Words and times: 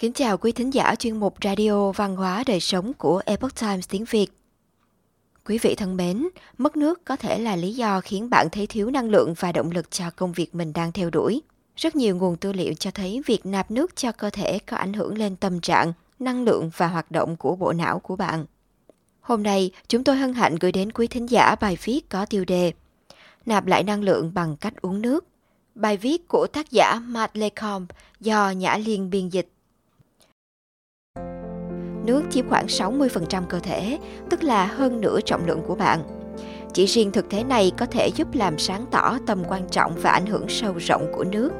Kính 0.00 0.12
chào 0.12 0.38
quý 0.38 0.52
thính 0.52 0.74
giả 0.74 0.94
chuyên 0.94 1.16
mục 1.16 1.34
Radio 1.44 1.92
Văn 1.92 2.16
hóa 2.16 2.44
Đời 2.46 2.60
Sống 2.60 2.92
của 2.92 3.22
Epoch 3.26 3.60
Times 3.60 3.88
tiếng 3.88 4.04
Việt. 4.04 4.26
Quý 5.44 5.58
vị 5.58 5.74
thân 5.74 5.96
mến, 5.96 6.28
mất 6.58 6.76
nước 6.76 7.04
có 7.04 7.16
thể 7.16 7.38
là 7.38 7.56
lý 7.56 7.74
do 7.74 8.00
khiến 8.00 8.30
bạn 8.30 8.48
thấy 8.52 8.66
thiếu 8.66 8.90
năng 8.90 9.10
lượng 9.10 9.34
và 9.38 9.52
động 9.52 9.70
lực 9.70 9.90
cho 9.90 10.10
công 10.16 10.32
việc 10.32 10.54
mình 10.54 10.72
đang 10.72 10.92
theo 10.92 11.10
đuổi. 11.10 11.42
Rất 11.76 11.96
nhiều 11.96 12.16
nguồn 12.16 12.36
tư 12.36 12.52
liệu 12.52 12.74
cho 12.74 12.90
thấy 12.90 13.22
việc 13.26 13.46
nạp 13.46 13.70
nước 13.70 13.96
cho 13.96 14.12
cơ 14.12 14.30
thể 14.30 14.58
có 14.58 14.76
ảnh 14.76 14.92
hưởng 14.92 15.18
lên 15.18 15.36
tâm 15.36 15.60
trạng, 15.60 15.92
năng 16.18 16.44
lượng 16.44 16.70
và 16.76 16.86
hoạt 16.88 17.10
động 17.10 17.36
của 17.36 17.56
bộ 17.56 17.72
não 17.72 17.98
của 17.98 18.16
bạn. 18.16 18.44
Hôm 19.20 19.42
nay, 19.42 19.70
chúng 19.88 20.04
tôi 20.04 20.16
hân 20.16 20.34
hạnh 20.34 20.56
gửi 20.60 20.72
đến 20.72 20.92
quý 20.92 21.06
thính 21.06 21.30
giả 21.30 21.54
bài 21.60 21.78
viết 21.84 22.08
có 22.08 22.26
tiêu 22.26 22.44
đề 22.44 22.72
Nạp 23.46 23.66
lại 23.66 23.82
năng 23.82 24.02
lượng 24.02 24.34
bằng 24.34 24.56
cách 24.56 24.82
uống 24.82 25.02
nước. 25.02 25.26
Bài 25.74 25.96
viết 25.96 26.28
của 26.28 26.46
tác 26.46 26.70
giả 26.70 27.00
Matt 27.06 27.36
Lecombe 27.36 27.94
do 28.20 28.50
Nhã 28.50 28.76
Liên 28.76 29.10
biên 29.10 29.28
dịch. 29.28 29.48
Nước 32.10 32.22
chiếm 32.30 32.48
khoảng 32.48 32.66
60% 32.66 33.42
cơ 33.48 33.58
thể, 33.60 33.98
tức 34.30 34.42
là 34.42 34.66
hơn 34.66 35.00
nửa 35.00 35.20
trọng 35.20 35.46
lượng 35.46 35.62
của 35.66 35.74
bạn. 35.74 36.00
Chỉ 36.72 36.86
riêng 36.86 37.10
thực 37.12 37.30
thế 37.30 37.44
này 37.44 37.72
có 37.78 37.86
thể 37.86 38.08
giúp 38.08 38.28
làm 38.34 38.58
sáng 38.58 38.84
tỏ 38.90 39.18
tầm 39.26 39.42
quan 39.48 39.68
trọng 39.70 39.94
và 40.02 40.10
ảnh 40.10 40.26
hưởng 40.26 40.48
sâu 40.48 40.74
rộng 40.78 41.12
của 41.16 41.24
nước. 41.24 41.50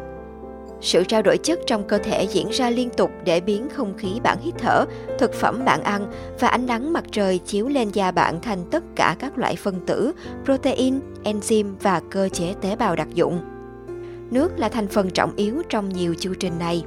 Sự 0.81 1.05
trao 1.05 1.23
đổi 1.23 1.39
chất 1.39 1.59
trong 1.67 1.89
cơ 1.89 1.99
thể 1.99 2.25
diễn 2.25 2.49
ra 2.51 2.71
liên 2.71 2.91
tục 2.91 3.11
để 3.25 3.41
biến 3.41 3.69
không 3.69 3.95
khí 3.99 4.09
bạn 4.23 4.39
hít 4.41 4.55
thở, 4.59 4.85
thực 5.19 5.35
phẩm 5.35 5.65
bạn 5.65 5.83
ăn 5.83 6.13
và 6.41 6.49
ánh 6.49 6.67
nắng 6.67 6.93
mặt 6.93 7.05
trời 7.13 7.39
chiếu 7.39 7.69
lên 7.69 7.91
da 7.91 8.11
bạn 8.11 8.41
thành 8.41 8.65
tất 8.71 8.85
cả 8.97 9.17
các 9.19 9.39
loại 9.39 9.57
phân 9.57 9.87
tử, 9.87 10.13
protein, 10.45 11.01
enzyme 11.25 11.73
và 11.83 12.01
cơ 12.11 12.29
chế 12.29 12.55
tế 12.61 12.77
bào 12.77 12.97
đặc 12.97 13.09
dụng. 13.15 13.41
Nước 14.31 14.59
là 14.59 14.69
thành 14.69 14.89
phần 14.89 15.11
trọng 15.11 15.37
yếu 15.37 15.63
trong 15.69 15.89
nhiều 15.89 16.15
chu 16.19 16.35
trình 16.41 16.59
này. 16.59 16.85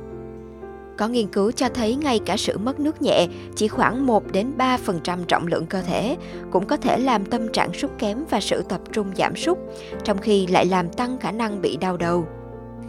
Có 0.98 1.08
nghiên 1.08 1.28
cứu 1.28 1.52
cho 1.52 1.70
thấy 1.70 1.96
ngay 1.96 2.20
cả 2.20 2.38
sự 2.38 2.58
mất 2.58 2.80
nước 2.80 3.02
nhẹ, 3.02 3.28
chỉ 3.56 3.68
khoảng 3.68 4.06
1 4.06 4.32
đến 4.32 4.52
3% 4.58 5.24
trọng 5.28 5.48
lượng 5.48 5.66
cơ 5.66 5.82
thể 5.82 6.18
cũng 6.52 6.66
có 6.66 6.78
thể 6.78 6.98
làm 6.98 7.26
tâm 7.26 7.52
trạng 7.52 7.74
sút 7.74 7.92
kém 8.00 8.26
và 8.30 8.40
sự 8.40 8.64
tập 8.70 8.82
trung 8.92 9.08
giảm 9.18 9.36
sút, 9.36 9.58
trong 10.04 10.18
khi 10.18 10.48
lại 10.48 10.66
làm 10.66 10.90
tăng 10.90 11.18
khả 11.20 11.32
năng 11.32 11.62
bị 11.62 11.78
đau 11.78 11.98
đầu. 11.98 12.28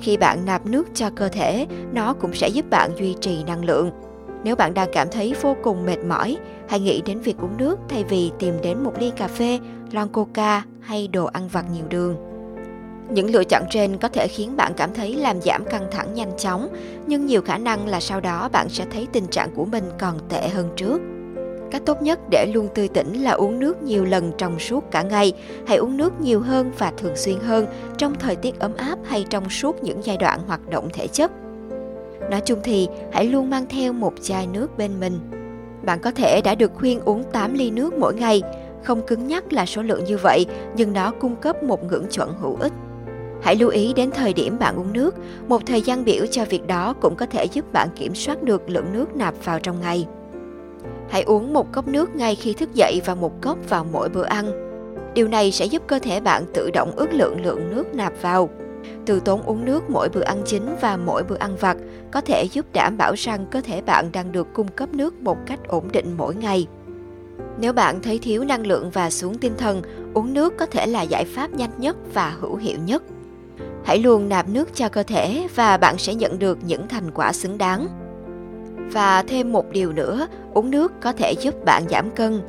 Khi 0.00 0.16
bạn 0.16 0.46
nạp 0.46 0.66
nước 0.66 0.88
cho 0.94 1.10
cơ 1.10 1.28
thể, 1.28 1.66
nó 1.92 2.14
cũng 2.14 2.34
sẽ 2.34 2.48
giúp 2.48 2.70
bạn 2.70 2.90
duy 2.98 3.14
trì 3.20 3.44
năng 3.44 3.64
lượng. 3.64 3.90
Nếu 4.44 4.56
bạn 4.56 4.74
đang 4.74 4.88
cảm 4.92 5.08
thấy 5.10 5.34
vô 5.42 5.56
cùng 5.62 5.86
mệt 5.86 5.98
mỏi, 6.08 6.36
hãy 6.68 6.80
nghĩ 6.80 7.02
đến 7.06 7.20
việc 7.20 7.36
uống 7.38 7.56
nước 7.56 7.78
thay 7.88 8.04
vì 8.04 8.32
tìm 8.38 8.54
đến 8.62 8.84
một 8.84 8.92
ly 8.98 9.10
cà 9.16 9.28
phê, 9.28 9.58
lon 9.92 10.08
coca 10.08 10.62
hay 10.80 11.08
đồ 11.08 11.24
ăn 11.24 11.48
vặt 11.48 11.64
nhiều 11.72 11.84
đường. 11.88 12.33
Những 13.10 13.30
lựa 13.30 13.44
chọn 13.44 13.62
trên 13.70 13.96
có 13.96 14.08
thể 14.08 14.28
khiến 14.28 14.56
bạn 14.56 14.72
cảm 14.76 14.94
thấy 14.94 15.14
làm 15.14 15.40
giảm 15.40 15.64
căng 15.64 15.86
thẳng 15.90 16.14
nhanh 16.14 16.32
chóng, 16.38 16.68
nhưng 17.06 17.26
nhiều 17.26 17.42
khả 17.42 17.58
năng 17.58 17.88
là 17.88 18.00
sau 18.00 18.20
đó 18.20 18.48
bạn 18.52 18.68
sẽ 18.68 18.84
thấy 18.92 19.06
tình 19.12 19.26
trạng 19.26 19.50
của 19.54 19.64
mình 19.64 19.84
còn 19.98 20.18
tệ 20.28 20.48
hơn 20.48 20.70
trước. 20.76 21.00
Cách 21.70 21.82
tốt 21.86 22.02
nhất 22.02 22.20
để 22.30 22.46
luôn 22.54 22.68
tươi 22.74 22.88
tỉnh 22.88 23.22
là 23.22 23.30
uống 23.30 23.58
nước 23.58 23.82
nhiều 23.82 24.04
lần 24.04 24.32
trong 24.38 24.58
suốt 24.58 24.90
cả 24.90 25.02
ngày. 25.02 25.32
Hãy 25.66 25.76
uống 25.76 25.96
nước 25.96 26.20
nhiều 26.20 26.40
hơn 26.40 26.72
và 26.78 26.92
thường 26.96 27.16
xuyên 27.16 27.38
hơn 27.40 27.66
trong 27.98 28.14
thời 28.14 28.36
tiết 28.36 28.58
ấm 28.58 28.76
áp 28.76 28.98
hay 29.04 29.24
trong 29.30 29.50
suốt 29.50 29.82
những 29.82 30.04
giai 30.04 30.16
đoạn 30.16 30.40
hoạt 30.46 30.68
động 30.70 30.88
thể 30.92 31.06
chất. 31.06 31.30
Nói 32.30 32.40
chung 32.40 32.58
thì 32.64 32.88
hãy 33.12 33.26
luôn 33.26 33.50
mang 33.50 33.66
theo 33.66 33.92
một 33.92 34.12
chai 34.22 34.46
nước 34.46 34.78
bên 34.78 35.00
mình. 35.00 35.18
Bạn 35.82 35.98
có 36.00 36.10
thể 36.10 36.40
đã 36.44 36.54
được 36.54 36.72
khuyên 36.74 37.00
uống 37.00 37.22
8 37.32 37.54
ly 37.54 37.70
nước 37.70 37.94
mỗi 37.94 38.14
ngày. 38.14 38.42
Không 38.84 39.06
cứng 39.06 39.26
nhắc 39.26 39.52
là 39.52 39.66
số 39.66 39.82
lượng 39.82 40.04
như 40.04 40.18
vậy, 40.18 40.46
nhưng 40.76 40.92
nó 40.92 41.12
cung 41.20 41.36
cấp 41.36 41.62
một 41.62 41.84
ngưỡng 41.84 42.06
chuẩn 42.10 42.34
hữu 42.40 42.56
ích. 42.56 42.72
Hãy 43.44 43.56
lưu 43.56 43.68
ý 43.68 43.92
đến 43.92 44.10
thời 44.10 44.32
điểm 44.32 44.58
bạn 44.58 44.76
uống 44.76 44.92
nước, 44.92 45.14
một 45.48 45.66
thời 45.66 45.82
gian 45.82 46.04
biểu 46.04 46.26
cho 46.26 46.44
việc 46.44 46.66
đó 46.66 46.94
cũng 47.00 47.16
có 47.16 47.26
thể 47.26 47.44
giúp 47.44 47.72
bạn 47.72 47.88
kiểm 47.96 48.14
soát 48.14 48.42
được 48.42 48.70
lượng 48.70 48.92
nước 48.92 49.16
nạp 49.16 49.34
vào 49.44 49.60
trong 49.60 49.80
ngày. 49.80 50.06
Hãy 51.10 51.22
uống 51.22 51.52
một 51.52 51.72
cốc 51.72 51.88
nước 51.88 52.16
ngay 52.16 52.34
khi 52.34 52.52
thức 52.52 52.74
dậy 52.74 53.00
và 53.06 53.14
một 53.14 53.42
cốc 53.42 53.58
vào 53.68 53.86
mỗi 53.92 54.08
bữa 54.08 54.24
ăn. 54.24 54.46
Điều 55.14 55.28
này 55.28 55.52
sẽ 55.52 55.64
giúp 55.64 55.82
cơ 55.86 55.98
thể 55.98 56.20
bạn 56.20 56.44
tự 56.54 56.70
động 56.70 56.92
ước 56.96 57.12
lượng 57.12 57.44
lượng 57.44 57.70
nước 57.70 57.94
nạp 57.94 58.12
vào. 58.22 58.50
Từ 59.06 59.20
tốn 59.20 59.42
uống 59.42 59.64
nước 59.64 59.90
mỗi 59.90 60.08
bữa 60.08 60.22
ăn 60.22 60.42
chính 60.46 60.76
và 60.80 60.96
mỗi 60.96 61.22
bữa 61.22 61.36
ăn 61.38 61.56
vặt 61.56 61.76
có 62.12 62.20
thể 62.20 62.44
giúp 62.52 62.66
đảm 62.72 62.96
bảo 62.96 63.14
rằng 63.16 63.46
cơ 63.50 63.60
thể 63.60 63.82
bạn 63.82 64.12
đang 64.12 64.32
được 64.32 64.46
cung 64.54 64.68
cấp 64.68 64.88
nước 64.92 65.14
một 65.14 65.38
cách 65.46 65.60
ổn 65.68 65.84
định 65.92 66.14
mỗi 66.16 66.34
ngày. 66.34 66.66
Nếu 67.58 67.72
bạn 67.72 68.02
thấy 68.02 68.18
thiếu 68.18 68.44
năng 68.44 68.66
lượng 68.66 68.90
và 68.90 69.10
xuống 69.10 69.38
tinh 69.38 69.52
thần, 69.58 69.82
uống 70.14 70.34
nước 70.34 70.54
có 70.58 70.66
thể 70.66 70.86
là 70.86 71.02
giải 71.02 71.24
pháp 71.24 71.54
nhanh 71.54 71.70
nhất 71.78 71.96
và 72.14 72.36
hữu 72.40 72.56
hiệu 72.56 72.78
nhất. 72.86 73.02
Hãy 73.84 73.98
luôn 73.98 74.28
nạp 74.28 74.48
nước 74.48 74.74
cho 74.74 74.88
cơ 74.88 75.02
thể 75.02 75.48
và 75.54 75.76
bạn 75.76 75.98
sẽ 75.98 76.14
nhận 76.14 76.38
được 76.38 76.58
những 76.66 76.88
thành 76.88 77.10
quả 77.10 77.32
xứng 77.32 77.58
đáng. 77.58 77.88
Và 78.92 79.22
thêm 79.22 79.52
một 79.52 79.70
điều 79.70 79.92
nữa, 79.92 80.26
uống 80.54 80.70
nước 80.70 80.92
có 81.00 81.12
thể 81.12 81.32
giúp 81.32 81.64
bạn 81.64 81.82
giảm 81.90 82.10
cân. 82.10 82.40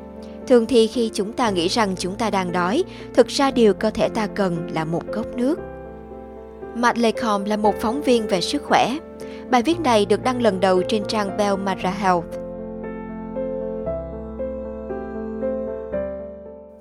Thường 0.47 0.66
thì 0.66 0.88
khi 0.88 1.12
chúng 1.13 1.34
ta 1.34 1.50
nghĩ 1.50 1.68
rằng 1.68 1.96
chúng 1.97 2.16
ta 2.16 2.29
đang 2.29 2.51
đói, 2.51 2.84
thực 3.13 3.28
ra 3.28 3.51
điều 3.51 3.73
cơ 3.73 3.90
thể 3.90 4.09
ta 4.09 4.28
cần 4.28 4.69
là 4.73 4.85
một 4.85 5.03
cốc 5.13 5.25
nước. 5.35 5.59
Matt 6.75 6.97
Lecombe 6.97 7.50
là 7.50 7.57
một 7.57 7.75
phóng 7.81 8.02
viên 8.02 8.28
về 8.28 8.41
sức 8.41 8.63
khỏe. 8.63 8.97
Bài 9.50 9.63
viết 9.63 9.79
này 9.79 10.06
được 10.06 10.23
đăng 10.23 10.41
lần 10.41 10.59
đầu 10.59 10.81
trên 10.81 11.03
trang 11.07 11.38
Bell 11.38 11.56
Mara 11.56 11.90
Health. 11.90 12.44